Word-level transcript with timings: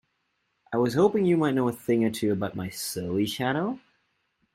I 0.73 0.77
was 0.77 0.95
hoping 0.95 1.25
you 1.27 1.37
might 1.37 1.53
know 1.53 1.67
a 1.67 1.71
thing 1.71 2.03
or 2.03 2.09
two 2.09 2.31
about 2.31 2.55
my 2.55 2.69
surly 2.69 3.27
shadow? 3.27 3.77